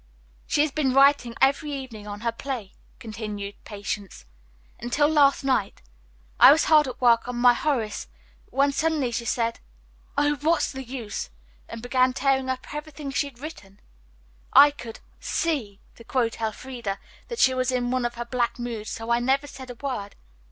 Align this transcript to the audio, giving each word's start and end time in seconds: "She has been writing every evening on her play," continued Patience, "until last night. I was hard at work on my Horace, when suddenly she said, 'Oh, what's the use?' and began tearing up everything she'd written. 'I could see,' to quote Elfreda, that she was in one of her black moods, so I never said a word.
"She 0.47 0.61
has 0.61 0.71
been 0.71 0.95
writing 0.95 1.35
every 1.41 1.71
evening 1.73 2.07
on 2.07 2.21
her 2.21 2.31
play," 2.31 2.73
continued 2.97 3.53
Patience, 3.65 4.25
"until 4.79 5.07
last 5.07 5.43
night. 5.43 5.83
I 6.39 6.51
was 6.51 6.63
hard 6.63 6.87
at 6.87 6.99
work 6.99 7.27
on 7.27 7.35
my 7.35 7.53
Horace, 7.53 8.07
when 8.49 8.71
suddenly 8.71 9.11
she 9.11 9.25
said, 9.25 9.59
'Oh, 10.17 10.37
what's 10.37 10.71
the 10.71 10.83
use?' 10.83 11.29
and 11.69 11.83
began 11.83 12.13
tearing 12.13 12.49
up 12.49 12.73
everything 12.73 13.11
she'd 13.11 13.37
written. 13.37 13.79
'I 14.53 14.71
could 14.71 14.99
see,' 15.19 15.81
to 15.97 16.03
quote 16.03 16.41
Elfreda, 16.41 16.97
that 17.27 17.37
she 17.37 17.53
was 17.53 17.71
in 17.71 17.91
one 17.91 18.03
of 18.03 18.15
her 18.15 18.25
black 18.25 18.57
moods, 18.57 18.89
so 18.89 19.11
I 19.11 19.19
never 19.19 19.45
said 19.45 19.69
a 19.69 19.75
word. 19.75 20.15